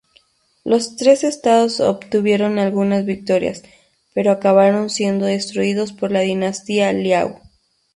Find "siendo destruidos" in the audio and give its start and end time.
4.89-5.93